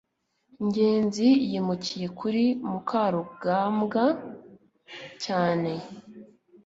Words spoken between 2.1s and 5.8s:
kuri mukarugambwa cyane